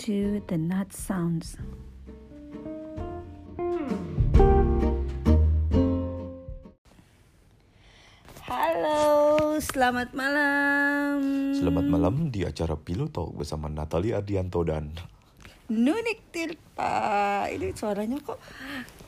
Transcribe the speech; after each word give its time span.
to 0.00 0.40
the 0.46 0.56
Nut 0.56 0.94
Sounds. 0.94 1.58
Halo, 8.46 8.98
selamat 9.62 10.10
malam. 10.16 11.18
Selamat 11.54 11.86
malam 11.86 12.14
di 12.32 12.42
acara 12.42 12.74
Pillow 12.74 13.06
Talk 13.12 13.36
bersama 13.36 13.68
Natalie 13.70 14.16
Ardianto 14.16 14.64
dan 14.66 14.90
Nunik 15.70 16.32
Tirta. 16.34 17.46
Ini 17.46 17.70
suaranya 17.76 18.18
kok 18.18 18.40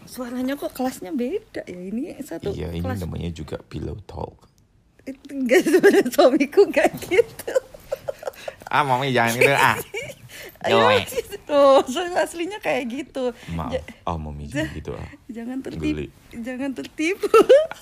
suaranya 0.07 0.55
kok 0.55 0.71
kelasnya 0.77 1.11
beda 1.11 1.67
ya. 1.67 1.81
Ini 1.81 2.21
satu 2.23 2.55
Iya 2.55 2.71
ini 2.71 2.85
kelas. 2.85 3.03
namanya 3.03 3.31
juga 3.33 3.57
Pillow 3.59 3.99
Talk 4.05 4.47
Itu 5.03 5.33
enggak 5.35 5.63
suara 5.73 6.01
suamiku 6.07 6.69
enggak 6.69 6.93
gitu. 7.03 7.55
Ah 8.71 8.87
mami 8.87 9.11
jangan 9.11 9.35
gitu 9.37 9.53
ah 9.53 9.77
Ayo, 10.63 10.79
Joy. 10.79 10.99
tuh, 11.43 11.83
aslinya 12.17 12.59
kayak 12.59 12.85
gitu. 12.87 13.35
Maaf 13.51 13.75
Ja- 13.75 13.85
ah 14.05 14.15
mami 14.15 14.47
jangan 14.47 14.73
gitu 14.73 14.91
ah 14.95 15.09
jangan 15.27 15.59
tertipu. 15.61 15.85
Geli. 15.85 16.07
Jangan 16.33 16.71
tertipu. 16.73 17.29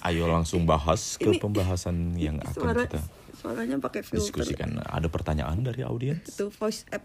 Ayo 0.00 0.24
langsung 0.26 0.64
bahas 0.64 1.16
ke 1.16 1.28
Ini- 1.28 1.38
pembahasan 1.38 2.16
yang 2.16 2.40
akan 2.40 2.54
Suara 2.56 2.82
kita 2.84 3.00
suaranya 3.36 3.76
pakai 3.78 4.00
filter. 4.00 4.20
diskusikan 4.20 4.80
Ada 4.82 5.08
pertanyaan 5.08 5.60
dari 5.60 5.80
audiens? 5.80 6.24
Itu 6.26 6.48
voice 6.50 6.84
app. 6.88 7.04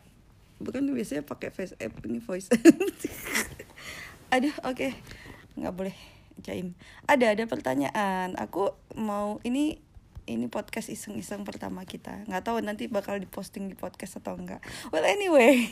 Bukan 0.56 0.88
biasanya 0.90 1.22
pakai 1.22 1.52
face 1.52 1.76
app 1.76 1.92
ini 2.04 2.20
voice. 2.20 2.48
Aduh, 4.34 4.56
oke. 4.64 4.90
nggak 5.56 5.72
boleh 5.72 5.96
jaim. 6.42 6.76
Ada 7.06 7.32
ada 7.32 7.44
pertanyaan. 7.46 8.36
Aku 8.36 8.68
mau 8.94 9.40
ini 9.42 9.80
ini 10.26 10.50
podcast 10.50 10.90
iseng-iseng 10.90 11.46
pertama 11.46 11.86
kita. 11.86 12.26
Nggak 12.26 12.44
tahu 12.50 12.58
nanti 12.66 12.90
bakal 12.90 13.22
diposting 13.22 13.70
di 13.70 13.78
podcast 13.78 14.18
atau 14.18 14.34
enggak. 14.34 14.62
Well 14.90 15.06
anyway, 15.06 15.70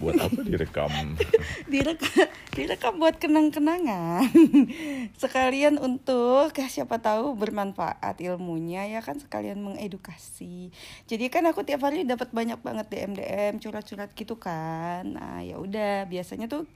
buat 0.00 0.20
apa 0.20 0.40
direkam? 0.44 1.16
direkam 1.72 2.28
direkam 2.52 3.00
buat 3.00 3.16
kenang-kenangan. 3.16 4.28
Sekalian 5.22 5.80
untuk 5.80 6.52
ya, 6.52 6.68
siapa 6.68 7.00
tahu 7.00 7.32
bermanfaat 7.34 8.20
ilmunya 8.20 8.84
ya 8.88 9.00
kan 9.00 9.16
sekalian 9.16 9.64
mengedukasi. 9.64 10.68
Jadi 11.08 11.24
kan 11.32 11.48
aku 11.48 11.64
tiap 11.64 11.82
hari 11.88 12.04
dapat 12.04 12.30
banyak 12.30 12.60
banget 12.60 12.86
DM 12.92 13.12
DM 13.16 13.54
curhat-curhat 13.58 14.12
gitu 14.12 14.36
kan. 14.36 15.16
Nah, 15.16 15.40
ya 15.40 15.56
udah 15.56 16.04
biasanya 16.04 16.46
tuh 16.46 16.68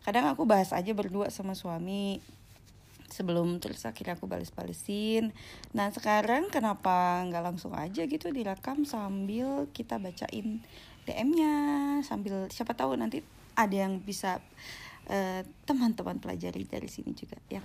kadang 0.00 0.26
aku 0.32 0.48
bahas 0.48 0.72
aja 0.72 0.90
berdua 0.96 1.28
sama 1.28 1.52
suami 1.52 2.24
sebelum 3.20 3.60
terus 3.60 3.84
akhirnya 3.84 4.16
aku 4.16 4.24
bales-balesin. 4.24 5.36
Nah 5.76 5.92
sekarang 5.92 6.48
kenapa 6.48 7.20
nggak 7.28 7.44
langsung 7.44 7.76
aja 7.76 8.08
gitu 8.08 8.32
direkam 8.32 8.88
sambil 8.88 9.68
kita 9.76 10.00
bacain 10.00 10.64
DM-nya 11.04 11.52
sambil 12.00 12.48
siapa 12.48 12.72
tahu 12.72 12.96
nanti 12.96 13.20
ada 13.52 13.76
yang 13.76 14.00
bisa 14.00 14.40
eh, 15.12 15.44
teman-teman 15.68 16.16
pelajari 16.16 16.64
dari 16.64 16.88
sini 16.88 17.12
juga 17.12 17.36
ya? 17.52 17.60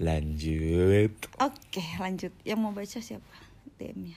Lanjut 0.00 1.12
Oke 1.44 1.84
lanjut 2.00 2.32
yang 2.48 2.64
mau 2.64 2.72
baca 2.72 2.96
siapa 2.96 3.36
DM-nya? 3.76 4.16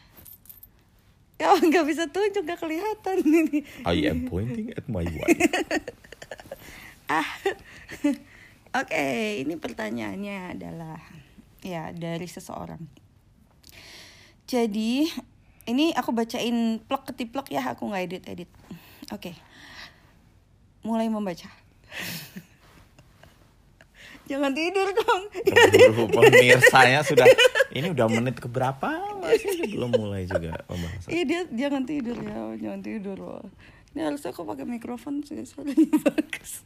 Ya 1.38 1.52
nggak 1.68 1.84
bisa 1.84 2.08
tunjuk 2.08 2.48
nggak 2.48 2.64
kelihatan 2.64 3.18
ini. 3.28 3.60
I 3.84 4.08
am 4.08 4.32
pointing 4.32 4.72
at 4.72 4.88
my 4.88 5.04
wife 5.04 5.36
Ah, 7.08 7.24
oke, 8.84 9.06
ini 9.42 9.54
pertanyaannya 9.58 10.58
adalah 10.58 11.00
ya 11.66 11.90
dari 11.94 12.28
seseorang. 12.30 12.82
Jadi 14.48 15.04
ini 15.68 15.92
aku 15.92 16.16
bacain 16.16 16.80
plek 16.86 17.04
ketiplek 17.12 17.52
ya, 17.52 17.76
aku 17.76 17.90
nggak 17.92 18.04
edit 18.08 18.24
edit. 18.30 18.50
Oke, 19.12 19.36
mulai 20.86 21.12
membaca. 21.12 21.50
Jangan 24.28 24.52
tidur 24.52 24.92
dong. 24.92 25.22
Keburu 25.32 26.12
pemirsanya 26.12 27.00
sudah 27.00 27.24
Ini 27.78 27.96
udah 27.96 28.12
menit 28.12 28.44
keberapa 28.44 29.00
Masih 29.24 29.72
belum 29.72 29.96
mulai 29.96 30.28
juga 30.28 30.60
pembahasan 30.68 31.10
Iya 31.16 31.24
dia 31.24 31.42
jangan 31.48 31.88
tidur 31.88 32.20
ya, 32.20 32.40
jangan 32.60 32.82
tidur 32.84 33.16
loh. 33.16 33.44
Ini 33.98 34.14
harusnya 34.14 34.30
aku 34.30 34.46
pakai 34.46 34.70
mikrofon 34.70 35.26
sih, 35.26 35.42
suaranya 35.42 35.90
bagus. 36.06 36.62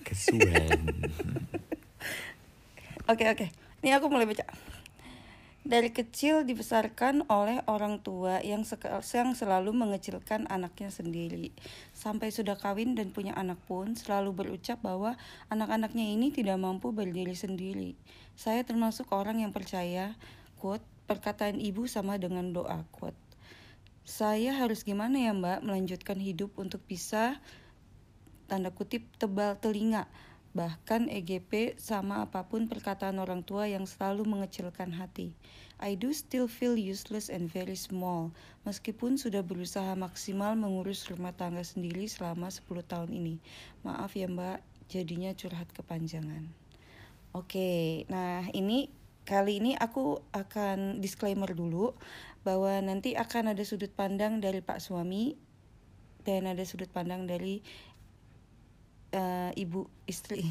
Kesuwen 0.00 0.80
Oke 3.12 3.28
oke, 3.28 3.52
ini 3.84 3.92
aku 3.92 4.08
mulai 4.08 4.24
baca. 4.24 4.48
Dari 5.60 5.92
kecil 5.92 6.48
dibesarkan 6.48 7.28
oleh 7.28 7.60
orang 7.68 8.00
tua 8.00 8.40
yang, 8.40 8.64
yang 8.64 9.30
selalu 9.36 9.76
mengecilkan 9.76 10.48
anaknya 10.48 10.88
sendiri. 10.88 11.52
Sampai 11.92 12.32
sudah 12.32 12.56
kawin 12.56 12.96
dan 12.96 13.12
punya 13.12 13.36
anak 13.36 13.60
pun 13.68 13.92
selalu 13.92 14.32
berucap 14.32 14.80
bahwa 14.80 15.20
anak-anaknya 15.52 16.16
ini 16.16 16.32
tidak 16.32 16.56
mampu 16.56 16.96
berdiri 16.96 17.36
sendiri. 17.36 17.92
Saya 18.40 18.64
termasuk 18.64 19.12
orang 19.12 19.44
yang 19.44 19.52
percaya, 19.52 20.16
quote, 20.56 20.84
perkataan 21.04 21.60
ibu 21.60 21.84
sama 21.84 22.16
dengan 22.16 22.56
doa, 22.56 22.88
quote. 22.88 23.27
Saya 24.08 24.56
harus 24.56 24.88
gimana 24.88 25.20
ya 25.20 25.36
mbak 25.36 25.60
melanjutkan 25.60 26.16
hidup 26.16 26.56
untuk 26.56 26.80
bisa 26.88 27.36
tanda 28.48 28.72
kutip 28.72 29.04
tebal 29.20 29.60
telinga 29.60 30.08
bahkan 30.56 31.12
EGP 31.12 31.76
sama 31.76 32.24
apa 32.24 32.48
pun 32.48 32.72
perkataan 32.72 33.20
orang 33.20 33.44
tua 33.44 33.68
yang 33.68 33.84
selalu 33.84 34.24
mengecilkan 34.24 34.96
hati. 34.96 35.36
I 35.76 35.92
do 35.92 36.16
still 36.16 36.48
feel 36.48 36.72
useless 36.72 37.28
and 37.28 37.52
very 37.52 37.76
small 37.76 38.32
meskipun 38.64 39.20
sudah 39.20 39.44
berusaha 39.44 39.92
maksimal 39.92 40.56
mengurus 40.56 41.04
rumah 41.12 41.36
tangga 41.36 41.60
sendiri 41.60 42.08
selama 42.08 42.48
10 42.48 42.64
tahun 42.88 43.12
ini. 43.12 43.44
Maaf 43.84 44.16
ya 44.16 44.24
Mbak, 44.24 44.88
jadinya 44.88 45.36
curhat 45.36 45.68
kepanjangan. 45.76 46.48
Oke, 47.36 48.08
nah 48.08 48.48
ini 48.56 48.88
kali 49.28 49.60
ini 49.60 49.76
aku 49.76 50.24
akan 50.32 51.04
disclaimer 51.04 51.52
dulu 51.52 51.92
bahwa 52.48 52.80
nanti 52.80 53.12
akan 53.12 53.52
ada 53.52 53.60
sudut 53.60 53.92
pandang 53.92 54.40
dari 54.40 54.64
Pak 54.64 54.80
suami 54.80 55.36
dan 56.24 56.48
ada 56.48 56.64
sudut 56.64 56.88
pandang 56.88 57.28
dari 57.28 57.60
eh, 59.12 59.50
ibu 59.56 59.88
istri. 60.08 60.44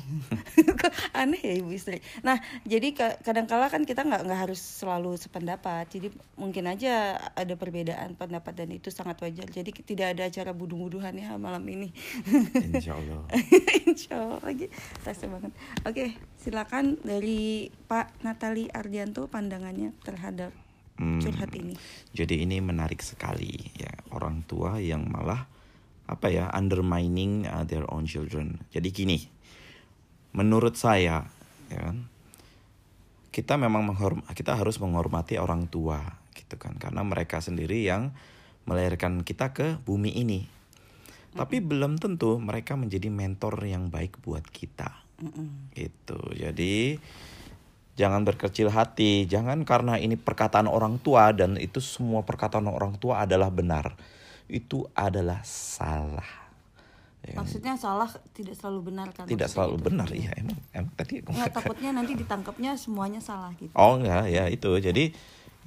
Aneh 1.19 1.41
ya 1.41 1.53
ibu 1.57 1.73
istri. 1.73 2.01
Nah 2.21 2.37
jadi 2.65 2.93
ka- 2.93 3.17
kadangkala 3.21 3.69
kan 3.69 3.85
kita 3.85 4.05
nggak 4.05 4.25
nggak 4.25 4.39
harus 4.49 4.61
selalu 4.61 5.17
sependapat. 5.17 5.85
Jadi 5.89 6.13
mungkin 6.37 6.69
aja 6.69 7.17
ada 7.33 7.53
perbedaan 7.57 8.17
pendapat 8.17 8.53
dan 8.53 8.69
itu 8.73 8.89
sangat 8.89 9.17
wajar. 9.21 9.49
Jadi 9.49 9.69
tidak 9.85 10.17
ada 10.17 10.29
acara 10.29 10.51
budu-buduhan 10.53 11.13
ya 11.17 11.37
malam 11.37 11.63
ini. 11.69 11.89
Insya 12.73 12.97
Allah. 12.97 13.21
Insya 13.89 14.13
Allah. 14.17 14.39
Lagi 14.41 14.67
banget. 15.05 15.51
Oke 15.85 16.05
silakan 16.37 16.97
dari 17.01 17.67
Pak 17.69 18.23
Natali 18.23 18.69
Ardianto 18.71 19.27
pandangannya 19.29 19.93
terhadap 20.05 20.53
Hmm. 20.97 21.21
curhat 21.21 21.53
ini. 21.53 21.77
Jadi 22.09 22.41
ini 22.41 22.57
menarik 22.57 23.05
sekali 23.05 23.53
ya. 23.77 23.93
Orang 24.09 24.41
tua 24.49 24.81
yang 24.81 25.05
malah 25.05 25.45
apa 26.07 26.31
ya 26.31 26.47
undermining 26.55 27.43
uh, 27.45 27.67
their 27.67 27.83
own 27.91 28.07
children. 28.07 28.63
Jadi 28.71 28.89
gini, 28.95 29.19
menurut 30.31 30.79
saya 30.79 31.27
ya 31.67 31.79
kan, 31.83 32.07
kita 33.35 33.59
memang 33.59 33.83
menghorm 33.83 34.23
kita 34.31 34.55
harus 34.55 34.79
menghormati 34.79 35.35
orang 35.35 35.67
tua 35.67 35.99
gitu 36.33 36.55
kan 36.55 36.79
karena 36.79 37.03
mereka 37.03 37.43
sendiri 37.43 37.83
yang 37.83 38.15
melahirkan 38.63 39.21
kita 39.27 39.51
ke 39.51 39.77
bumi 39.83 40.15
ini. 40.15 40.47
Tapi 41.35 41.61
belum 41.61 42.01
tentu 42.01 42.39
mereka 42.41 42.73
menjadi 42.73 43.13
mentor 43.13 43.61
yang 43.67 43.93
baik 43.93 44.23
buat 44.25 44.41
kita. 44.47 45.05
Itu. 45.77 46.17
Jadi 46.33 46.97
jangan 47.97 48.25
berkecil 48.25 48.69
hati, 48.73 49.25
jangan 49.29 49.61
karena 49.65 49.97
ini 50.01 50.17
perkataan 50.17 50.65
orang 50.65 50.97
tua 51.01 51.33
dan 51.33 51.57
itu 51.57 51.77
semua 51.77 52.25
perkataan 52.25 52.65
orang 52.69 52.97
tua 52.97 53.25
adalah 53.25 53.49
benar. 53.53 53.97
Itu 54.47 54.87
adalah 54.91 55.43
salah. 55.43 56.47
Ya 57.25 57.35
kan? 57.35 57.43
maksudnya 57.43 57.75
salah 57.75 58.07
tidak 58.31 58.55
selalu 58.55 58.93
benar 58.93 59.11
kan 59.11 59.27
Tidak 59.27 59.49
selalu 59.51 59.75
itu. 59.75 59.83
benar 59.89 60.07
ya 60.15 60.31
emang, 60.37 60.55
emang 60.71 60.93
tadi 60.95 61.19
Nggak, 61.19 61.49
takutnya 61.51 61.91
nanti 61.91 62.15
ditangkapnya 62.15 62.77
semuanya 62.79 63.19
salah 63.19 63.51
gitu 63.59 63.73
Oh 63.75 63.99
enggak 63.99 64.31
ya 64.31 64.47
itu. 64.47 64.71
Jadi 64.79 65.11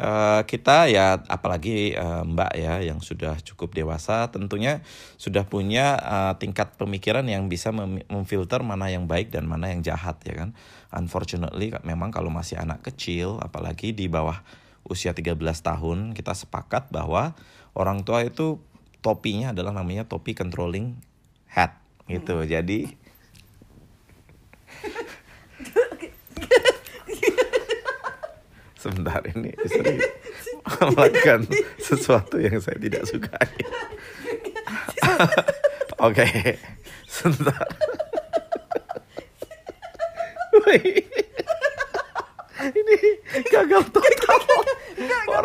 eh, 0.00 0.40
kita 0.48 0.88
ya 0.88 1.20
apalagi 1.20 1.92
eh, 1.92 2.22
Mbak 2.24 2.52
ya 2.56 2.80
yang 2.80 3.04
sudah 3.04 3.36
cukup 3.44 3.76
dewasa 3.76 4.30
tentunya 4.32 4.80
sudah 5.20 5.44
punya 5.44 6.00
eh, 6.00 6.32
tingkat 6.40 6.80
pemikiran 6.80 7.26
yang 7.28 7.50
bisa 7.52 7.74
mem- 7.74 8.06
memfilter 8.08 8.64
mana 8.64 8.88
yang 8.88 9.04
baik 9.04 9.28
dan 9.28 9.44
mana 9.44 9.68
yang 9.68 9.84
jahat 9.84 10.16
ya 10.24 10.32
kan. 10.40 10.56
Unfortunately 10.96 11.76
memang 11.84 12.08
kalau 12.08 12.32
masih 12.32 12.56
anak 12.56 12.80
kecil 12.86 13.36
apalagi 13.42 13.92
di 13.92 14.08
bawah 14.08 14.40
usia 14.88 15.12
13 15.12 15.36
tahun 15.60 15.98
kita 16.16 16.32
sepakat 16.32 16.88
bahwa 16.88 17.36
orang 17.76 18.00
tua 18.00 18.24
itu 18.24 18.58
topinya 19.00 19.56
adalah 19.56 19.72
namanya 19.72 20.04
topi 20.04 20.36
controlling 20.36 21.00
head 21.48 21.72
gitu. 22.06 22.44
Jadi 22.44 23.00
sebentar 28.80 29.20
ini 29.28 29.52
istri 29.60 30.00
melakukan 30.80 31.44
sesuatu 31.76 32.40
yang 32.40 32.56
saya 32.60 32.78
tidak 32.80 33.04
sukai. 33.04 33.48
Oke, 36.06 36.56
sebentar. 37.04 37.68
Wih. 40.64 41.04
Ini 42.60 42.96
gagal 43.52 43.84
total. 43.92 44.29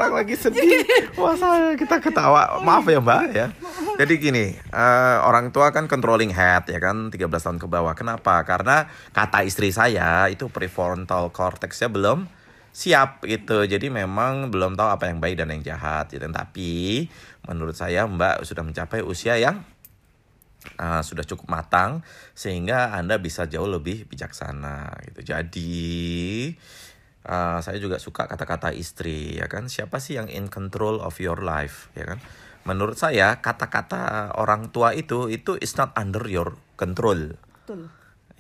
Orang 0.05 0.21
lagi 0.21 0.37
sedih. 0.37 0.85
Masa 1.17 1.73
kita 1.73 1.97
ketawa. 1.97 2.61
Maaf 2.61 2.85
ya 2.85 3.01
Mbak 3.01 3.23
ya. 3.33 3.49
Jadi 3.97 4.13
gini, 4.21 4.53
eh, 4.53 5.17
orang 5.25 5.49
tua 5.49 5.73
kan 5.73 5.89
controlling 5.89 6.29
head 6.29 6.69
ya 6.69 6.77
kan 6.77 7.09
13 7.09 7.25
tahun 7.25 7.57
ke 7.57 7.65
bawah. 7.65 7.97
Kenapa? 7.97 8.45
Karena 8.45 8.85
kata 9.09 9.41
istri 9.41 9.73
saya 9.73 10.29
itu 10.29 10.45
prefrontal 10.53 11.33
cortexnya 11.33 11.89
belum 11.89 12.29
siap 12.69 13.25
gitu. 13.25 13.65
Jadi 13.65 13.89
memang 13.89 14.53
belum 14.53 14.77
tahu 14.77 14.93
apa 14.93 15.09
yang 15.09 15.17
baik 15.17 15.41
dan 15.41 15.49
yang 15.49 15.65
jahat 15.65 16.13
gitu. 16.13 16.29
Tapi 16.29 17.09
menurut 17.49 17.73
saya 17.73 18.05
Mbak 18.05 18.45
sudah 18.45 18.61
mencapai 18.61 19.01
usia 19.01 19.41
yang 19.41 19.65
uh, 20.77 21.01
sudah 21.01 21.25
cukup 21.25 21.49
matang 21.49 22.05
sehingga 22.37 22.93
Anda 22.93 23.17
bisa 23.17 23.49
jauh 23.49 23.65
lebih 23.65 24.05
bijaksana 24.05 25.01
gitu. 25.09 25.33
Jadi 25.33 25.81
uh, 27.25 27.59
saya 27.59 27.81
juga 27.81 27.97
suka 27.97 28.29
kata-kata 28.29 28.71
istri 28.71 29.35
ya 29.35 29.49
kan. 29.49 29.67
Siapa 29.67 29.97
sih 29.97 30.15
yang 30.15 30.29
in 30.31 30.47
control 30.47 31.01
of 31.01 31.17
your 31.17 31.41
life 31.41 31.89
ya 31.97 32.05
kan? 32.05 32.21
Menurut 32.65 32.97
saya 32.97 33.41
kata-kata 33.41 34.33
orang 34.37 34.73
tua 34.73 34.93
itu 34.97 35.29
itu 35.29 35.57
is 35.61 35.73
not 35.77 35.93
under 35.97 36.25
your 36.25 36.57
control. 36.79 37.37
Betul. 37.65 37.89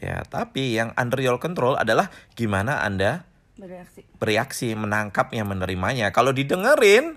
Ya, 0.01 0.21
tapi 0.27 0.75
yang 0.75 0.91
under 0.99 1.21
your 1.21 1.39
control 1.39 1.79
adalah 1.79 2.11
gimana 2.35 2.83
Anda 2.83 3.23
Bereaksi. 3.55 4.03
bereaksi, 4.19 4.67
menangkapnya, 4.75 5.47
menerimanya. 5.47 6.11
Kalau 6.11 6.35
didengerin, 6.35 7.15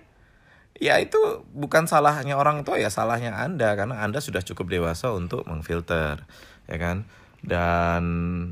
ya 0.78 1.02
itu 1.02 1.18
bukan 1.50 1.90
salahnya 1.90 2.38
orang 2.38 2.62
tua 2.62 2.78
ya 2.78 2.86
salahnya 2.86 3.34
anda 3.34 3.74
karena 3.74 3.98
anda 3.98 4.22
sudah 4.22 4.46
cukup 4.46 4.70
dewasa 4.70 5.10
untuk 5.10 5.42
mengfilter 5.50 6.22
ya 6.70 6.76
kan 6.78 7.02
dan 7.42 8.04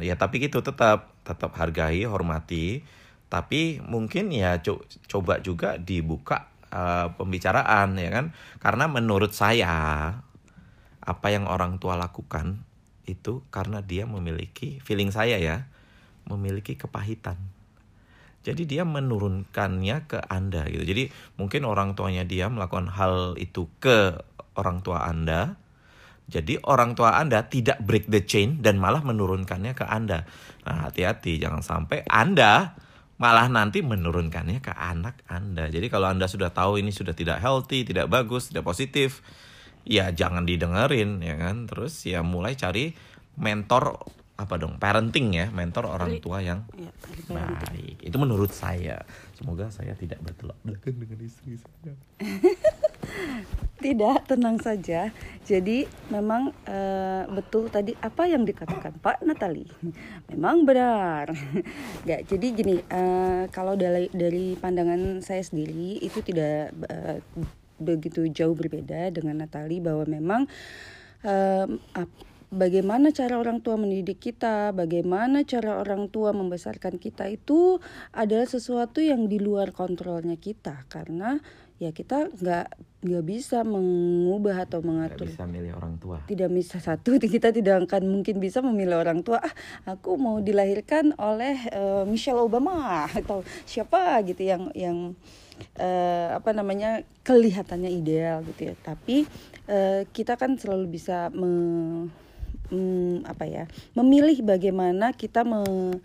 ya 0.02 0.18
tapi 0.18 0.42
gitu 0.42 0.58
tetap 0.62 1.14
tetap 1.22 1.54
hargai 1.54 2.02
hormati 2.06 2.82
tapi 3.26 3.82
mungkin 3.82 4.30
ya 4.30 4.62
co- 4.62 4.86
coba 5.10 5.42
juga 5.42 5.76
dibuka 5.76 6.46
uh, 6.70 7.10
pembicaraan 7.18 7.98
ya 7.98 8.10
kan 8.10 8.26
karena 8.62 8.86
menurut 8.86 9.34
saya 9.34 9.74
apa 11.02 11.26
yang 11.30 11.46
orang 11.50 11.78
tua 11.82 11.98
lakukan 11.98 12.62
itu 13.06 13.42
karena 13.54 13.82
dia 13.82 14.06
memiliki 14.06 14.82
feeling 14.82 15.14
saya 15.14 15.38
ya 15.38 15.66
memiliki 16.26 16.74
kepahitan 16.74 17.38
jadi 18.46 18.62
dia 18.62 18.86
menurunkannya 18.86 20.06
ke 20.06 20.22
Anda 20.30 20.70
gitu. 20.70 20.86
Jadi 20.86 21.10
mungkin 21.34 21.66
orang 21.66 21.98
tuanya 21.98 22.22
dia 22.22 22.46
melakukan 22.46 22.94
hal 22.94 23.34
itu 23.42 23.66
ke 23.82 24.22
orang 24.54 24.86
tua 24.86 25.02
Anda. 25.02 25.58
Jadi 26.30 26.62
orang 26.62 26.94
tua 26.94 27.18
Anda 27.18 27.50
tidak 27.50 27.82
break 27.82 28.06
the 28.06 28.22
chain 28.22 28.62
dan 28.62 28.78
malah 28.78 29.02
menurunkannya 29.02 29.74
ke 29.74 29.82
Anda. 29.82 30.30
Nah, 30.62 30.86
hati-hati 30.86 31.42
jangan 31.42 31.66
sampai 31.66 32.06
Anda 32.06 32.78
malah 33.16 33.48
nanti 33.48 33.80
menurunkannya 33.80 34.60
ke 34.60 34.72
anak 34.76 35.24
Anda. 35.28 35.72
Jadi 35.72 35.88
kalau 35.88 36.12
Anda 36.12 36.28
sudah 36.28 36.52
tahu 36.52 36.80
ini 36.80 36.92
sudah 36.92 37.16
tidak 37.16 37.40
healthy, 37.40 37.84
tidak 37.84 38.12
bagus, 38.12 38.52
tidak 38.52 38.68
positif, 38.68 39.24
ya 39.88 40.12
jangan 40.12 40.44
didengerin 40.44 41.24
ya 41.24 41.36
kan. 41.40 41.64
Terus 41.64 42.04
ya 42.04 42.20
mulai 42.20 42.56
cari 42.56 42.92
mentor 43.40 43.96
apa 44.36 44.60
dong 44.60 44.76
parenting 44.76 45.32
ya 45.32 45.48
mentor 45.48 45.88
orang 45.88 46.20
tua 46.20 46.44
yang 46.44 46.68
Iya, 46.76 46.92
baik 47.32 48.04
itu 48.04 48.16
menurut 48.20 48.52
saya 48.52 49.00
semoga 49.32 49.72
saya 49.72 49.96
tidak 49.96 50.20
bertolak 50.20 50.60
belakang 50.60 51.00
dengan 51.00 51.24
istri 51.24 51.56
saya 51.56 51.96
Tidak, 53.76 54.24
tenang 54.24 54.56
saja. 54.56 55.12
Jadi 55.44 55.84
memang 56.08 56.48
eh, 56.64 57.28
betul 57.28 57.68
tadi 57.68 57.92
apa 58.00 58.24
yang 58.24 58.48
dikatakan 58.48 58.96
Pak 58.98 59.20
Natali. 59.20 59.68
Memang 60.32 60.64
benar. 60.64 61.28
Nggak, 62.08 62.20
jadi 62.24 62.46
gini, 62.56 62.76
eh, 62.80 63.44
kalau 63.52 63.76
dari 63.76 64.08
dari 64.16 64.56
pandangan 64.56 65.20
saya 65.20 65.44
sendiri 65.44 66.00
itu 66.00 66.24
tidak 66.24 66.72
eh, 66.88 67.20
begitu 67.76 68.24
jauh 68.32 68.56
berbeda 68.56 69.12
dengan 69.12 69.44
Natali 69.44 69.84
bahwa 69.84 70.08
memang 70.08 70.48
em, 71.20 71.76
ap- 71.92 72.24
bagaimana 72.48 73.12
cara 73.12 73.36
orang 73.36 73.60
tua 73.60 73.76
mendidik 73.76 74.16
kita, 74.22 74.72
bagaimana 74.72 75.44
cara 75.44 75.76
orang 75.82 76.08
tua 76.08 76.32
membesarkan 76.32 76.96
kita 76.96 77.28
itu 77.28 77.76
adalah 78.16 78.48
sesuatu 78.48 79.04
yang 79.04 79.28
di 79.28 79.36
luar 79.36 79.76
kontrolnya 79.76 80.40
kita 80.40 80.88
karena 80.88 81.36
ya 81.76 81.92
kita 81.92 82.32
nggak 82.32 82.66
nggak 83.06 83.24
bisa 83.28 83.60
mengubah 83.62 84.64
atau 84.64 84.80
mengatur. 84.80 85.28
bisa 85.28 85.44
milih 85.44 85.76
orang 85.76 86.00
tua. 86.00 86.24
Tidak 86.24 86.48
bisa 86.48 86.80
satu 86.80 87.20
kita 87.36 87.52
tidak 87.52 87.84
akan 87.86 88.08
mungkin 88.08 88.40
bisa 88.40 88.64
memilih 88.64 89.04
orang 89.04 89.20
tua. 89.20 89.38
Ah 89.44 89.54
aku 89.84 90.16
mau 90.16 90.40
dilahirkan 90.40 91.12
oleh 91.20 91.56
eh, 91.68 92.04
Michelle 92.08 92.40
Obama 92.40 93.04
atau 93.12 93.44
siapa 93.68 94.24
gitu 94.24 94.40
yang 94.42 94.72
yang 94.72 95.12
eh, 95.76 96.28
apa 96.32 96.50
namanya 96.56 97.04
kelihatannya 97.22 97.92
ideal 97.92 98.40
gitu 98.48 98.72
ya. 98.72 98.74
Tapi 98.80 99.28
eh, 99.68 100.08
kita 100.10 100.40
kan 100.40 100.56
selalu 100.56 100.96
bisa 100.96 101.28
me- 101.36 102.08
mm, 102.72 103.28
apa 103.28 103.44
ya 103.46 103.64
memilih 103.94 104.42
bagaimana 104.42 105.12
kita 105.12 105.44
me- 105.44 106.00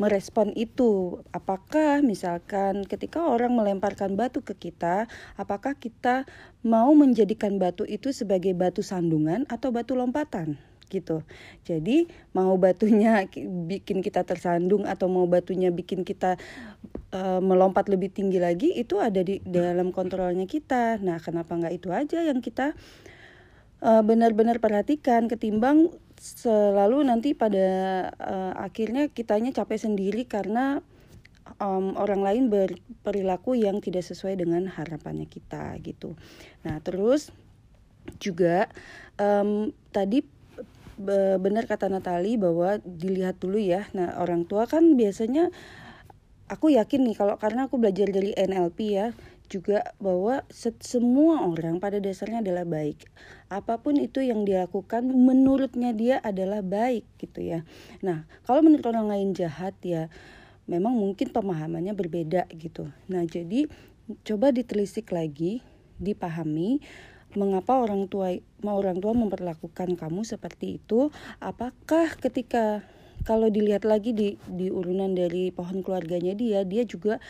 merespon 0.00 0.56
itu. 0.56 1.20
Apakah 1.36 2.00
misalkan 2.00 2.88
ketika 2.88 3.20
orang 3.20 3.52
melemparkan 3.52 4.16
batu 4.16 4.40
ke 4.40 4.56
kita 4.56 5.04
apakah 5.36 5.76
kita 5.76 6.24
mau 6.64 6.96
menjadikan 6.96 7.60
batu 7.60 7.84
itu 7.84 8.08
sebagai 8.16 8.56
batu 8.56 8.80
sandungan 8.80 9.44
atau 9.52 9.68
batu 9.68 9.92
lompatan? 9.92 10.56
Gitu. 10.90 11.22
Jadi 11.62 12.10
mau 12.34 12.56
batunya 12.58 13.22
ki- 13.28 13.46
bikin 13.46 14.02
kita 14.02 14.26
tersandung 14.26 14.88
atau 14.88 15.06
mau 15.06 15.28
batunya 15.28 15.70
bikin 15.70 16.02
kita 16.02 16.34
eh, 17.14 17.40
melompat 17.44 17.86
lebih 17.86 18.10
tinggi 18.10 18.42
lagi 18.42 18.74
itu 18.74 18.98
ada 18.98 19.20
di 19.20 19.38
dalam 19.44 19.92
kontrolnya 19.94 20.48
kita. 20.48 20.98
Nah 20.98 21.20
kenapa 21.22 21.54
nggak 21.54 21.74
itu 21.76 21.94
aja 21.94 22.24
yang 22.26 22.42
kita 22.42 22.74
eh, 23.84 24.02
benar-benar 24.02 24.58
perhatikan 24.58 25.30
ketimbang 25.30 25.94
selalu 26.20 27.08
nanti 27.08 27.32
pada 27.32 27.68
eh, 28.12 28.52
akhirnya 28.60 29.08
kitanya 29.08 29.56
capek 29.56 29.80
sendiri 29.80 30.28
karena 30.28 30.84
em, 31.56 31.96
orang 31.96 32.20
lain 32.20 32.44
berperilaku 32.52 33.56
yang 33.56 33.80
tidak 33.80 34.04
sesuai 34.04 34.36
dengan 34.36 34.68
harapannya 34.68 35.24
kita 35.24 35.80
gitu. 35.80 36.20
Nah 36.68 36.76
terus 36.84 37.32
juga 38.20 38.68
em, 39.16 39.72
tadi 39.96 40.20
be- 41.00 41.40
benar 41.40 41.64
kata 41.64 41.88
Natali 41.88 42.36
bahwa 42.36 42.76
dilihat 42.84 43.40
dulu 43.40 43.56
ya. 43.56 43.88
Nah 43.96 44.20
orang 44.20 44.44
tua 44.44 44.68
kan 44.68 44.84
biasanya 45.00 45.48
aku 46.52 46.68
yakin 46.76 47.08
nih 47.08 47.16
kalau 47.16 47.40
karena 47.40 47.64
aku 47.70 47.80
belajar 47.80 48.12
dari 48.12 48.36
NLP 48.36 48.78
ya 48.92 49.08
juga 49.50 49.82
bahwa 49.98 50.46
se- 50.48 50.78
semua 50.80 51.42
orang 51.42 51.82
pada 51.82 51.98
dasarnya 51.98 52.40
adalah 52.40 52.62
baik. 52.62 53.10
Apa 53.50 53.82
pun 53.82 53.98
itu 53.98 54.22
yang 54.22 54.46
dilakukan 54.46 55.10
menurutnya 55.10 55.90
dia 55.90 56.22
adalah 56.22 56.62
baik 56.62 57.02
gitu 57.18 57.42
ya. 57.42 57.66
Nah, 58.00 58.30
kalau 58.46 58.62
menurut 58.62 58.86
orang 58.86 59.10
lain 59.10 59.28
jahat 59.34 59.74
ya 59.82 60.06
memang 60.70 60.94
mungkin 60.94 61.34
pemahamannya 61.34 61.92
berbeda 61.98 62.46
gitu. 62.54 62.86
Nah, 63.10 63.26
jadi 63.26 63.66
coba 64.22 64.54
ditelisik 64.54 65.10
lagi, 65.10 65.66
dipahami 65.98 66.78
mengapa 67.34 67.78
orang 67.78 68.10
tua 68.10 68.34
mau 68.62 68.78
orang 68.78 68.98
tua 68.98 69.14
memperlakukan 69.14 69.98
kamu 69.98 70.22
seperti 70.22 70.78
itu. 70.82 71.10
Apakah 71.42 72.14
ketika 72.18 72.86
kalau 73.22 73.52
dilihat 73.52 73.84
lagi 73.84 74.16
di 74.16 74.28
di 74.48 74.72
urunan 74.72 75.12
dari 75.12 75.52
pohon 75.54 75.84
keluarganya 75.84 76.34
dia, 76.34 76.64
dia 76.64 76.82
juga 76.86 77.20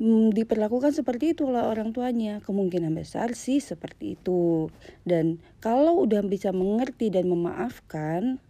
mm, 0.00 0.34
diperlakukan 0.34 0.94
seperti 0.94 1.36
itu 1.36 1.46
oleh 1.46 1.62
orang 1.62 1.94
tuanya. 1.94 2.40
Kemungkinan 2.42 2.94
besar 2.94 3.36
sih 3.38 3.58
seperti 3.62 4.18
itu. 4.18 4.72
Dan 5.06 5.42
kalau 5.62 6.02
udah 6.02 6.22
bisa 6.26 6.50
mengerti 6.50 7.10
dan 7.10 7.30
memaafkan, 7.30 8.42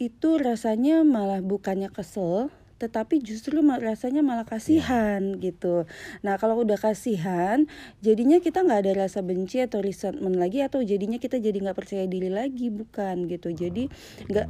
itu 0.00 0.40
rasanya 0.40 1.04
malah 1.04 1.44
bukannya 1.44 1.92
kesel, 1.92 2.48
tetapi 2.80 3.20
justru 3.20 3.60
rasanya 3.60 4.24
malah 4.24 4.48
kasihan 4.48 5.36
gitu. 5.36 5.84
Nah 6.24 6.40
kalau 6.40 6.64
udah 6.64 6.80
kasihan, 6.80 7.68
jadinya 8.00 8.40
kita 8.40 8.64
nggak 8.64 8.88
ada 8.88 8.92
rasa 9.04 9.20
benci 9.20 9.60
atau 9.60 9.84
resentment 9.84 10.40
lagi 10.40 10.64
atau 10.64 10.80
jadinya 10.80 11.20
kita 11.20 11.36
jadi 11.36 11.60
nggak 11.60 11.76
percaya 11.76 12.08
diri 12.08 12.32
lagi 12.32 12.72
bukan 12.72 13.28
gitu. 13.28 13.52
Jadi 13.52 13.92
nggak. 14.32 14.48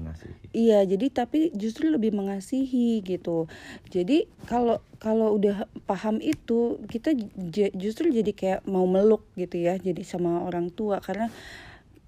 Iya, 0.54 0.82
jadi 0.82 1.06
tapi 1.10 1.50
justru 1.54 1.90
lebih 1.90 2.14
mengasihi 2.14 3.02
gitu. 3.02 3.50
Jadi 3.90 4.30
kalau 4.46 4.78
kalau 5.00 5.34
udah 5.34 5.64
paham 5.88 6.20
itu, 6.20 6.76
kita 6.86 7.16
justru 7.74 8.12
jadi 8.12 8.30
kayak 8.30 8.60
mau 8.68 8.84
meluk 8.84 9.24
gitu 9.34 9.56
ya, 9.56 9.80
jadi 9.80 10.04
sama 10.04 10.44
orang 10.44 10.68
tua 10.68 11.00
karena 11.00 11.32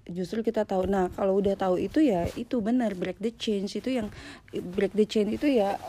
justru 0.05 0.43
kita 0.43 0.67
tahu. 0.67 0.85
Nah, 0.85 1.07
kalau 1.15 1.39
udah 1.39 1.55
tahu 1.55 1.79
itu 1.79 2.03
ya 2.03 2.27
itu 2.35 2.59
benar 2.59 2.93
break 2.93 3.23
the 3.23 3.31
change 3.31 3.79
itu 3.79 3.95
yang 3.95 4.11
break 4.51 4.91
the 4.93 5.07
chain 5.07 5.31
itu 5.31 5.47
ya 5.47 5.79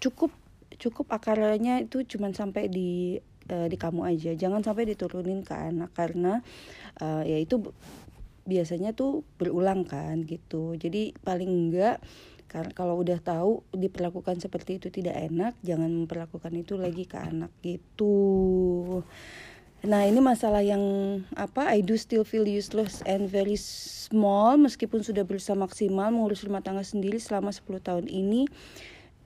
cukup 0.00 0.32
cukup 0.80 1.06
akarnya 1.12 1.84
itu 1.84 2.02
cuman 2.16 2.32
sampai 2.32 2.72
di 2.72 3.20
eh, 3.48 3.66
di 3.68 3.76
kamu 3.76 4.08
aja. 4.08 4.32
Jangan 4.32 4.64
sampai 4.64 4.88
diturunin 4.88 5.44
ke 5.44 5.52
anak 5.52 5.92
karena 5.92 6.40
eh, 6.98 7.22
ya 7.28 7.38
itu 7.38 7.60
biasanya 8.48 8.96
tuh 8.96 9.22
berulang 9.36 9.84
kan 9.84 10.24
gitu. 10.24 10.74
Jadi 10.74 11.12
paling 11.20 11.50
enggak 11.50 12.00
karena 12.50 12.74
kalau 12.74 12.98
udah 12.98 13.22
tahu 13.22 13.62
diperlakukan 13.70 14.42
seperti 14.42 14.82
itu 14.82 14.90
tidak 14.90 15.14
enak 15.14 15.54
jangan 15.62 15.86
memperlakukan 15.86 16.50
itu 16.58 16.74
lagi 16.74 17.06
ke 17.06 17.14
anak 17.14 17.54
gitu. 17.62 19.06
Nah 19.80 20.04
ini 20.04 20.20
masalah 20.20 20.60
yang 20.60 20.82
apa 21.38 21.70
I 21.72 21.80
do 21.80 21.94
still 21.94 22.26
feel 22.26 22.44
useless 22.44 23.06
and 23.06 23.30
very 23.30 23.56
small. 23.56 24.58
Meskipun 24.58 25.00
sudah 25.06 25.22
berusaha 25.22 25.54
maksimal 25.54 26.10
mengurus 26.10 26.42
rumah 26.42 26.60
tangga 26.60 26.82
sendiri 26.82 27.22
selama 27.22 27.54
10 27.54 27.80
tahun 27.80 28.06
ini 28.10 28.50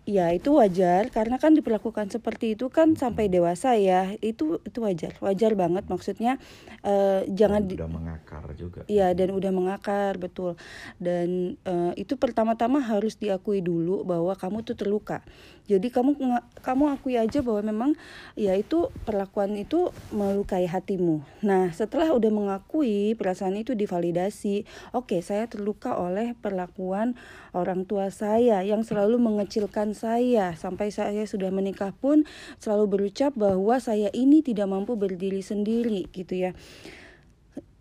ya 0.05 0.31
itu 0.33 0.57
wajar. 0.57 1.09
Karena 1.11 1.37
kan 1.41 1.57
diperlakukan 1.57 2.13
seperti 2.13 2.57
itu 2.57 2.69
kan 2.73 2.97
sampai 2.97 3.29
dewasa 3.29 3.77
ya. 3.77 4.17
Itu 4.21 4.61
itu 4.65 4.79
wajar. 4.85 5.17
Wajar 5.21 5.53
banget 5.57 5.85
maksudnya 5.89 6.41
uh, 6.85 7.25
jangan 7.29 7.69
udah 7.69 7.91
mengakar 7.91 8.45
juga. 8.57 8.81
Iya 8.89 9.13
dan 9.17 9.33
udah 9.33 9.53
mengakar 9.53 10.17
betul. 10.21 10.57
Dan 11.01 11.59
uh, 11.65 11.93
itu 11.97 12.17
pertama-tama 12.21 12.81
harus 12.85 13.17
diakui 13.17 13.65
dulu 13.65 14.05
bahwa 14.05 14.37
kamu 14.37 14.63
tuh 14.63 14.77
terluka. 14.77 15.25
Jadi 15.65 15.89
kamu 15.89 16.21
kamu 16.61 16.85
akui 16.93 17.17
aja 17.17 17.41
bahwa 17.41 17.65
memang 17.65 17.91
ya 18.37 18.53
itu 18.53 18.93
perlakuan 19.09 19.57
itu 19.57 19.89
melukai 20.13 20.69
hatimu. 20.69 21.25
Nah 21.41 21.73
setelah 21.73 22.13
udah 22.13 22.29
mengakui 22.29 23.17
perasaan 23.17 23.57
itu 23.57 23.73
divalidasi. 23.73 24.69
Oke 24.93 25.17
okay, 25.17 25.21
saya 25.25 25.49
terluka 25.49 25.97
oleh 25.97 26.37
perlakuan 26.37 27.17
orang 27.57 27.89
tua 27.89 28.13
saya 28.13 28.61
yang 28.61 28.85
selalu 28.85 29.17
mengecilkan 29.17 29.94
saya. 29.95 30.53
Sampai 30.59 30.91
saya 30.91 31.25
sudah 31.25 31.49
menikah 31.55 31.95
pun 31.97 32.27
selalu 32.59 32.85
berucap 32.99 33.33
bahwa 33.39 33.79
saya 33.79 34.11
ini 34.13 34.43
tidak 34.43 34.69
mampu 34.69 34.99
berdiri 34.99 35.41
sendiri 35.41 36.11
gitu 36.13 36.51
ya. 36.51 36.51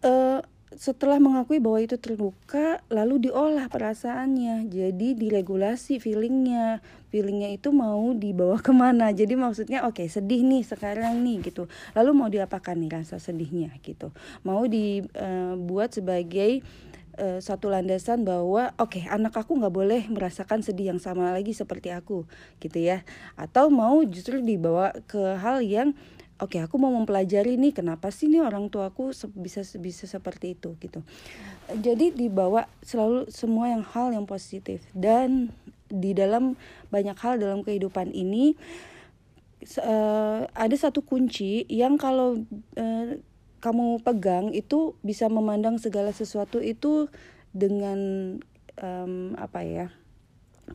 Uh, 0.03 0.45
setelah 0.73 1.21
mengakui 1.21 1.61
bahwa 1.61 1.79
itu 1.81 1.97
terluka 2.01 2.81
lalu 2.89 3.29
diolah 3.29 3.69
perasaannya. 3.69 4.69
Jadi 4.69 5.17
diregulasi 5.17 6.01
feelingnya. 6.01 6.81
Feelingnya 7.13 7.53
itu 7.53 7.69
mau 7.69 8.13
dibawa 8.17 8.57
ke 8.57 8.73
mana 8.73 9.13
jadi 9.13 9.37
maksudnya 9.37 9.85
oke 9.85 10.01
okay, 10.01 10.07
sedih 10.09 10.41
nih 10.41 10.65
sekarang 10.65 11.21
nih 11.21 11.45
gitu. 11.45 11.69
Lalu 11.93 12.11
mau 12.13 12.29
diapakan 12.29 12.75
nih 12.81 12.89
rasa 12.89 13.21
sedihnya 13.21 13.69
gitu? 13.85 14.09
Mau 14.41 14.65
dibuat 14.65 15.89
uh, 15.93 15.93
sebagai 15.93 16.65
uh, 17.17 17.39
satu 17.39 17.69
landasan 17.69 18.25
bahwa 18.25 18.71
oke 18.77 18.97
okay, 18.99 19.03
anak 19.09 19.33
aku 19.37 19.57
nggak 19.57 19.73
boleh 19.73 20.01
merasakan 20.09 20.61
sedih 20.61 20.93
yang 20.95 21.01
sama 21.01 21.33
lagi 21.33 21.53
seperti 21.55 21.93
aku 21.93 22.25
gitu 22.59 22.77
ya. 22.79 23.01
Atau 23.35 23.69
mau 23.73 24.01
justru 24.05 24.41
dibawa 24.41 24.93
ke 25.09 25.37
hal 25.39 25.61
yang 25.65 25.97
oke 26.41 26.57
okay, 26.57 26.61
aku 26.65 26.75
mau 26.81 26.91
mempelajari 26.91 27.55
nih 27.55 27.73
kenapa 27.73 28.09
sih 28.09 28.27
nih 28.27 28.43
orang 28.43 28.67
tuaku 28.67 29.13
bisa 29.37 29.63
bisa 29.79 30.03
seperti 30.09 30.57
itu 30.57 30.75
gitu. 30.81 30.99
Jadi 31.71 32.11
dibawa 32.13 32.67
selalu 32.83 33.29
semua 33.31 33.71
yang 33.71 33.85
hal 33.85 34.11
yang 34.11 34.25
positif. 34.27 34.83
Dan 34.91 35.53
di 35.93 36.17
dalam 36.17 36.57
banyak 36.89 37.17
hal 37.21 37.37
dalam 37.37 37.61
kehidupan 37.61 38.09
ini 38.17 38.57
uh, 39.79 40.49
ada 40.51 40.75
satu 40.75 41.05
kunci 41.05 41.69
yang 41.69 41.95
kalau 42.01 42.41
uh, 42.75 43.07
kamu 43.63 44.03
pegang 44.03 44.51
itu 44.51 44.99
bisa 44.99 45.31
memandang 45.31 45.79
segala 45.79 46.11
sesuatu 46.11 46.59
itu 46.59 47.07
dengan 47.55 47.99
um, 48.75 49.31
apa 49.39 49.63
ya 49.63 49.87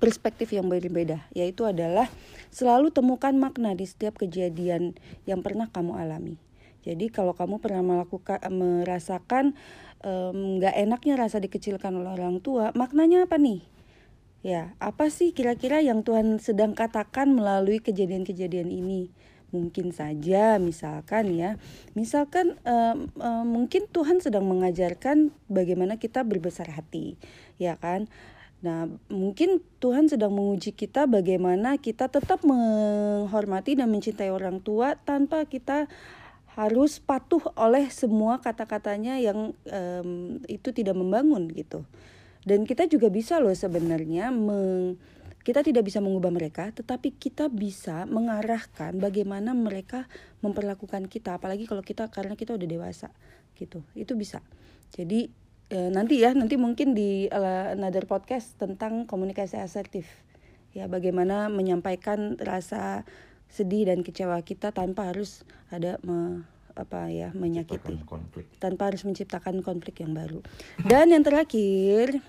perspektif 0.01 0.57
yang 0.57 0.73
berbeda 0.73 1.29
yaitu 1.37 1.69
adalah 1.69 2.09
selalu 2.49 2.89
temukan 2.89 3.37
makna 3.37 3.77
di 3.77 3.85
setiap 3.85 4.17
kejadian 4.17 4.97
yang 5.29 5.45
pernah 5.45 5.69
kamu 5.69 6.01
alami. 6.01 6.41
Jadi 6.81 7.13
kalau 7.13 7.37
kamu 7.37 7.61
pernah 7.61 7.85
melakukan 7.85 8.41
merasakan 8.49 9.53
nggak 10.01 10.75
um, 10.79 10.83
enaknya 10.89 11.21
rasa 11.21 11.43
dikecilkan 11.43 11.93
oleh 11.93 12.09
orang 12.17 12.41
tua 12.41 12.73
maknanya 12.73 13.29
apa 13.29 13.37
nih? 13.37 13.61
Ya, 14.39 14.79
apa 14.79 15.11
sih 15.11 15.35
kira-kira 15.35 15.83
yang 15.83 16.07
Tuhan 16.07 16.39
sedang 16.39 16.71
katakan 16.71 17.35
melalui 17.35 17.83
kejadian-kejadian 17.83 18.71
ini? 18.71 19.11
Mungkin 19.49 19.97
saja, 19.97 20.61
misalkan 20.61 21.33
ya, 21.33 21.57
misalkan 21.97 22.61
uh, 22.69 23.01
uh, 23.17 23.45
mungkin 23.49 23.89
Tuhan 23.89 24.21
sedang 24.21 24.45
mengajarkan 24.45 25.33
bagaimana 25.49 25.97
kita 25.97 26.21
berbesar 26.21 26.69
hati, 26.69 27.17
ya 27.57 27.81
kan? 27.81 28.13
Nah, 28.59 28.91
mungkin 29.07 29.63
Tuhan 29.79 30.11
sedang 30.11 30.35
menguji 30.35 30.75
kita 30.75 31.07
bagaimana 31.07 31.79
kita 31.79 32.11
tetap 32.11 32.43
menghormati 32.43 33.79
dan 33.79 33.89
mencintai 33.89 34.35
orang 34.35 34.59
tua 34.59 34.99
tanpa 34.99 35.47
kita 35.47 35.87
harus 36.59 36.99
patuh 36.99 37.39
oleh 37.55 37.87
semua 37.87 38.43
kata-katanya 38.43 39.15
yang 39.23 39.55
um, 39.55 40.43
itu 40.51 40.75
tidak 40.75 40.99
membangun 40.99 41.47
gitu. 41.55 41.87
Dan 42.43 42.67
kita 42.67 42.91
juga 42.91 43.07
bisa 43.15 43.39
loh 43.39 43.55
sebenarnya 43.55 44.35
meng 44.35 44.99
kita 45.49 45.65
tidak 45.65 45.89
bisa 45.89 46.05
mengubah 46.05 46.29
mereka, 46.29 46.69
tetapi 46.77 47.17
kita 47.17 47.49
bisa 47.49 48.05
mengarahkan 48.05 48.93
bagaimana 49.01 49.57
mereka 49.57 50.05
memperlakukan 50.45 51.09
kita, 51.09 51.41
apalagi 51.41 51.65
kalau 51.65 51.81
kita 51.81 52.13
karena 52.13 52.37
kita 52.37 52.53
udah 52.53 52.69
dewasa, 52.69 53.09
gitu. 53.57 53.81
Itu 53.97 54.13
bisa. 54.13 54.45
Jadi 54.93 55.33
e, 55.73 55.89
nanti 55.89 56.21
ya, 56.21 56.37
nanti 56.37 56.61
mungkin 56.61 56.93
di 56.93 57.33
uh, 57.33 57.73
another 57.73 58.05
podcast 58.05 58.61
tentang 58.61 59.09
komunikasi 59.09 59.57
asertif, 59.57 60.05
ya 60.77 60.85
bagaimana 60.85 61.49
menyampaikan 61.49 62.37
rasa 62.37 63.09
sedih 63.49 63.89
dan 63.89 64.05
kecewa 64.05 64.45
kita 64.45 64.77
tanpa 64.77 65.09
harus 65.17 65.49
ada 65.73 65.97
me, 66.05 66.45
apa 66.77 67.09
ya 67.09 67.33
menyakiti, 67.33 67.97
tanpa 68.61 68.93
harus 68.93 69.01
menciptakan 69.01 69.65
konflik 69.65 70.05
yang 70.05 70.13
baru. 70.13 70.45
Dan 70.85 71.09
yang 71.09 71.25
terakhir 71.25 72.21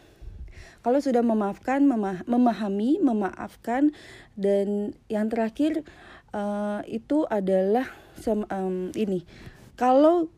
kalau 0.80 1.00
sudah 1.04 1.20
memaafkan, 1.20 1.84
mema 1.84 2.24
memahami, 2.24 3.04
memaafkan, 3.04 3.92
dan 4.40 4.96
yang 5.12 5.28
terakhir 5.28 5.84
uh, 6.32 6.82
itu 6.88 7.28
adalah 7.28 7.88
um, 8.28 8.94
ini. 8.96 9.28
Kalau 9.76 10.32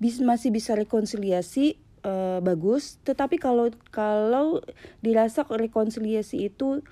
bis 0.00 0.20
masih 0.20 0.52
bisa 0.52 0.72
rekonsiliasi 0.76 1.76
uh, 2.04 2.40
bagus, 2.44 3.00
tetapi 3.04 3.40
kalau 3.40 3.72
kalau 3.92 4.60
dirasa 5.00 5.44
rekonsiliasi 5.48 6.48
itu 6.52 6.84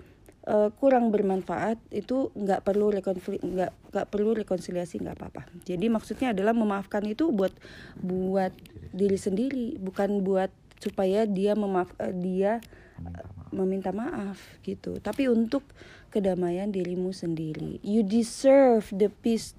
uh, 0.48 0.72
kurang 0.80 1.12
bermanfaat 1.12 1.76
itu 1.92 2.32
nggak 2.32 2.64
perlu 2.64 2.88
nggak 2.92 3.72
nggak 3.92 4.06
perlu 4.08 4.32
rekonsiliasi 4.32 5.00
nggak 5.04 5.16
apa-apa 5.20 5.42
jadi 5.68 5.86
maksudnya 5.92 6.32
adalah 6.32 6.56
memaafkan 6.56 7.04
itu 7.04 7.28
buat 7.28 7.52
buat 8.00 8.52
diri 8.96 9.20
sendiri 9.20 9.76
bukan 9.76 10.24
buat 10.24 10.48
supaya 10.78 11.26
dia 11.26 11.58
memaaf 11.58 11.92
uh, 11.98 12.14
dia 12.14 12.62
meminta 12.98 13.22
maaf. 13.30 13.52
meminta 13.54 13.90
maaf 13.94 14.38
gitu. 14.66 14.98
Tapi 14.98 15.30
untuk 15.30 15.62
kedamaian 16.08 16.72
dirimu 16.72 17.12
sendiri 17.12 17.78
you 17.84 18.00
deserve 18.00 18.88
the 18.96 19.12
peace 19.20 19.52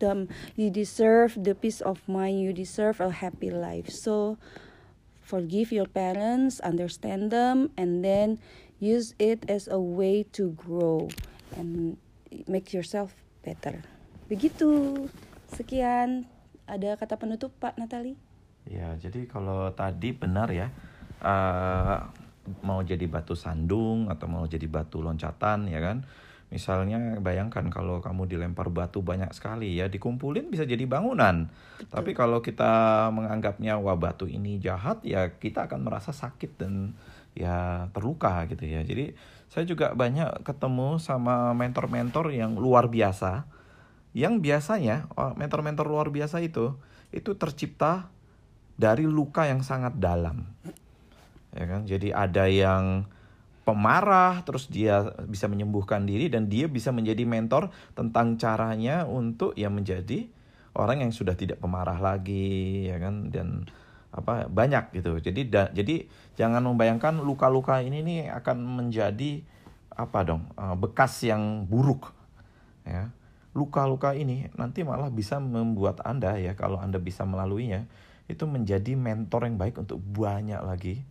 you 0.57 0.73
deserve 0.73 1.37
the 1.37 1.53
peace 1.53 1.77
of 1.85 2.01
mind 2.09 2.41
you 2.41 2.51
deserve 2.51 2.97
a 2.99 3.11
happy 3.11 3.53
life. 3.53 3.87
So 3.91 4.41
forgive 5.21 5.69
your 5.69 5.85
parents 5.85 6.57
understand 6.65 7.29
them 7.29 7.69
and 7.77 8.01
then 8.01 8.41
use 8.81 9.13
it 9.21 9.45
as 9.45 9.69
a 9.69 9.77
way 9.77 10.25
to 10.33 10.57
grow 10.57 11.11
and 11.53 11.99
make 12.49 12.73
yourself 12.73 13.13
better. 13.45 13.85
Begitu. 14.25 15.05
Sekian. 15.49 16.29
Ada 16.69 17.01
kata 17.01 17.17
penutup 17.17 17.49
Pak 17.57 17.81
Natali? 17.81 18.13
Ya 18.69 18.93
jadi 19.01 19.25
kalau 19.25 19.73
tadi 19.73 20.13
benar 20.13 20.53
ya 20.53 20.69
uh, 21.23 21.97
mau 22.65 22.81
jadi 22.81 23.05
batu 23.05 23.37
sandung 23.37 24.09
atau 24.09 24.25
mau 24.25 24.45
jadi 24.49 24.65
batu 24.65 25.03
loncatan 25.03 25.69
ya 25.69 25.79
kan? 25.79 26.05
Misalnya 26.49 27.21
bayangkan 27.21 27.69
kalau 27.69 28.01
kamu 28.01 28.25
dilempar 28.25 28.73
batu 28.73 29.05
banyak 29.05 29.29
sekali 29.37 29.77
ya 29.77 29.85
dikumpulin 29.85 30.49
bisa 30.49 30.65
jadi 30.65 30.81
bangunan. 30.89 31.45
Betul. 31.79 31.95
tapi 31.95 32.11
kalau 32.11 32.43
kita 32.43 33.07
menganggapnya 33.15 33.79
wah 33.79 33.95
batu 33.95 34.27
ini 34.27 34.59
jahat 34.59 34.99
ya 35.05 35.31
kita 35.31 35.69
akan 35.69 35.87
merasa 35.87 36.11
sakit 36.11 36.59
dan 36.59 36.97
ya 37.37 37.87
terluka 37.93 38.49
gitu 38.49 38.65
ya. 38.65 38.81
Jadi 38.81 39.13
saya 39.49 39.65
juga 39.65 39.93
banyak 39.93 40.41
ketemu 40.45 40.97
sama 40.97 41.53
mentor-mentor 41.53 42.33
yang 42.33 42.57
luar 42.57 42.89
biasa 42.89 43.45
yang 44.17 44.41
biasanya 44.41 45.05
oh, 45.13 45.37
mentor-mentor 45.37 45.85
luar 45.85 46.09
biasa 46.09 46.41
itu 46.41 46.73
itu 47.13 47.33
tercipta 47.37 48.09
dari 48.77 49.05
luka 49.05 49.45
yang 49.45 49.61
sangat 49.61 49.97
dalam 49.97 50.49
ya 51.53 51.65
kan? 51.65 51.81
Jadi 51.85 52.13
ada 52.13 52.45
yang 52.45 53.05
pemarah 53.65 54.41
terus 54.41 54.65
dia 54.65 55.13
bisa 55.29 55.45
menyembuhkan 55.45 56.01
diri 56.09 56.25
dan 56.25 56.49
dia 56.49 56.65
bisa 56.65 56.89
menjadi 56.89 57.21
mentor 57.25 57.69
tentang 57.93 58.41
caranya 58.41 59.05
untuk 59.05 59.53
ya 59.53 59.69
menjadi 59.69 60.25
orang 60.73 61.05
yang 61.05 61.13
sudah 61.13 61.37
tidak 61.37 61.61
pemarah 61.61 61.97
lagi 62.01 62.89
ya 62.89 62.97
kan? 62.97 63.29
Dan 63.29 63.69
apa 64.09 64.49
banyak 64.49 64.89
gitu. 64.97 65.21
Jadi 65.21 65.41
da, 65.53 65.69
jadi 65.69 66.09
jangan 66.33 66.65
membayangkan 66.65 67.21
luka-luka 67.21 67.81
ini 67.85 68.01
nih 68.01 68.33
akan 68.41 68.57
menjadi 68.57 69.45
apa 69.93 70.19
dong 70.25 70.49
eh, 70.57 70.75
bekas 70.77 71.21
yang 71.25 71.69
buruk 71.69 72.09
ya. 72.85 73.13
Luka-luka 73.57 74.13
ini 74.13 74.49
nanti 74.53 74.85
malah 74.85 75.09
bisa 75.09 75.41
membuat 75.41 76.05
anda 76.05 76.37
ya 76.37 76.53
kalau 76.53 76.77
anda 76.77 77.01
bisa 77.01 77.25
melaluinya 77.25 77.89
itu 78.29 78.45
menjadi 78.45 78.93
mentor 78.93 79.49
yang 79.49 79.57
baik 79.57 79.81
untuk 79.81 79.97
banyak 79.97 80.61
lagi 80.61 81.01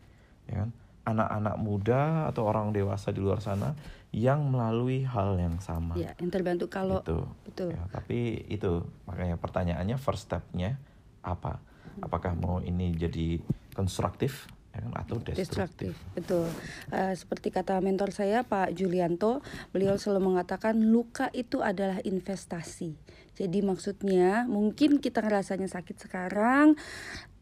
ya 0.49 0.65
kan? 0.65 0.71
Anak-anak 1.09 1.57
muda 1.57 2.29
atau 2.29 2.45
orang 2.45 2.73
dewasa 2.73 3.09
di 3.13 3.21
luar 3.25 3.41
sana 3.41 3.73
yang 4.13 4.49
melalui 4.49 5.05
hal 5.05 5.37
yang 5.37 5.61
sama. 5.61 5.97
Ya 5.97 6.17
yang 6.17 6.33
terbantu 6.33 6.73
kalau 6.73 7.05
itu 7.05 7.25
betul. 7.45 7.77
Ya, 7.77 7.85
tapi 7.93 8.45
itu 8.49 8.85
makanya 9.05 9.37
pertanyaannya 9.37 9.97
first 10.01 10.29
stepnya 10.29 10.81
apa? 11.21 11.61
Apakah 12.01 12.33
mau 12.37 12.61
ini 12.65 12.95
jadi 12.97 13.41
konstruktif 13.77 14.49
ya 14.73 14.85
kan, 14.85 14.93
atau 15.01 15.17
destruktif, 15.21 15.37
destruktif 15.45 15.93
betul. 16.17 16.47
Eh, 16.93 17.15
seperti 17.17 17.49
kata 17.53 17.81
mentor 17.85 18.13
saya 18.13 18.45
Pak 18.45 18.73
Julianto 18.73 19.45
beliau 19.73 19.97
selalu 20.01 20.33
mengatakan 20.33 20.77
luka 20.79 21.29
itu 21.37 21.61
adalah 21.61 22.01
investasi. 22.05 22.97
Jadi 23.37 23.59
maksudnya 23.63 24.49
mungkin 24.49 24.99
kita 24.99 25.21
ngerasanya 25.21 25.69
sakit 25.69 25.97
sekarang 26.01 26.75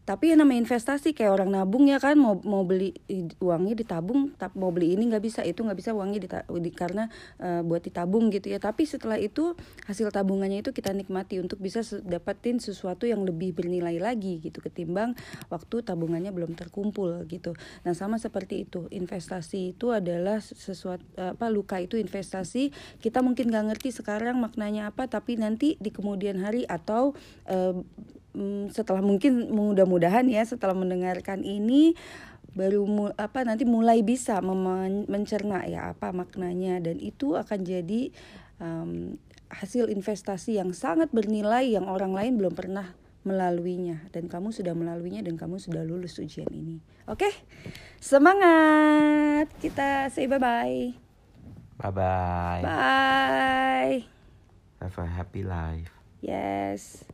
tapi 0.06 0.30
yang 0.30 0.46
namanya 0.46 0.62
investasi 0.62 1.18
kayak 1.18 1.34
orang 1.34 1.50
nabung 1.50 1.90
ya 1.90 1.98
kan 1.98 2.14
mau 2.14 2.38
mau 2.46 2.62
beli 2.62 2.94
uangnya 3.42 3.74
ditabung 3.74 4.30
tapi 4.38 4.54
mau 4.54 4.70
beli 4.70 4.94
ini 4.94 5.10
nggak 5.10 5.18
bisa 5.18 5.42
itu 5.42 5.66
nggak 5.66 5.74
bisa 5.82 5.90
uangnya 5.98 6.20
dita- 6.22 6.46
di, 6.46 6.70
karena 6.70 7.10
eh, 7.42 7.66
buat 7.66 7.82
ditabung 7.82 8.30
gitu 8.30 8.54
ya. 8.54 8.62
Tapi 8.62 8.86
setelah 8.86 9.18
itu 9.18 9.58
hasil 9.90 10.14
tabungannya 10.14 10.62
itu 10.62 10.70
kita 10.70 10.94
nikmati 10.94 11.42
untuk 11.42 11.58
bisa 11.58 11.82
dapetin 12.06 12.62
sesuatu 12.62 13.10
yang 13.10 13.26
lebih 13.26 13.58
bernilai 13.58 13.98
lagi 13.98 14.38
gitu 14.38 14.62
ketimbang 14.62 15.18
waktu 15.50 15.82
tabungannya 15.82 16.30
belum 16.30 16.54
terkumpul 16.54 17.26
gitu. 17.26 17.58
Nah 17.82 17.92
sama 17.98 18.22
seperti 18.22 18.62
itu 18.62 18.86
investasi 18.94 19.74
itu 19.74 19.90
adalah 19.90 20.38
sesuatu 20.38 21.02
apa 21.18 21.50
luka 21.50 21.82
itu 21.82 21.98
investasi. 21.98 22.70
Kita 23.02 23.26
mungkin 23.26 23.50
nggak 23.50 23.74
ngerti 23.74 23.90
sekarang 23.90 24.38
maknanya 24.38 24.94
apa 24.94 25.10
tapi 25.10 25.34
nanti 25.34 25.74
di 25.82 25.90
kemudian 25.90 26.38
hari 26.38 26.62
atau 26.62 27.18
eh, 27.50 27.74
mm, 27.74 28.25
setelah 28.68 29.00
mungkin 29.00 29.48
mudah-mudahan 29.48 30.28
ya 30.28 30.44
setelah 30.44 30.76
mendengarkan 30.76 31.40
ini 31.42 31.96
baru 32.56 32.84
mu- 32.88 33.16
apa 33.16 33.44
nanti 33.44 33.68
mulai 33.68 34.00
bisa 34.00 34.40
mencerna 34.40 35.64
ya 35.68 35.92
apa 35.92 36.12
maknanya 36.12 36.80
dan 36.80 36.96
itu 37.00 37.36
akan 37.36 37.60
jadi 37.64 38.12
em, 38.60 39.20
hasil 39.52 39.88
investasi 39.92 40.56
yang 40.56 40.72
sangat 40.72 41.12
bernilai 41.12 41.68
yang 41.76 41.84
orang 41.88 42.16
lain 42.16 42.40
belum 42.40 42.56
pernah 42.56 42.96
melaluinya 43.26 44.06
dan 44.14 44.30
kamu 44.30 44.54
sudah 44.54 44.72
melaluinya 44.72 45.20
dan 45.20 45.34
kamu 45.34 45.58
sudah 45.58 45.82
lulus 45.82 46.14
ujian 46.22 46.46
ini. 46.54 46.78
Oke. 47.10 47.26
Semangat. 47.98 49.50
Kita 49.58 50.06
say 50.14 50.30
bye-bye. 50.30 50.94
bye 51.76 51.92
bye 51.92 52.62
Bye. 52.64 54.08
have 54.80 54.96
a 54.96 55.04
happy 55.04 55.44
life 55.44 55.92
Yes. 56.24 57.04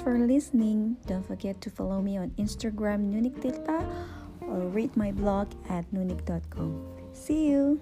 Thanks 0.00 0.16
for 0.16 0.26
listening. 0.26 0.96
Don't 1.06 1.26
forget 1.26 1.60
to 1.60 1.68
follow 1.68 2.00
me 2.00 2.16
on 2.16 2.30
Instagram 2.38 3.12
Nunik 3.12 3.36
or 4.40 4.60
read 4.72 4.96
my 4.96 5.12
blog 5.12 5.52
at 5.68 5.84
nunik.com. 5.92 6.86
See 7.12 7.50
you. 7.50 7.78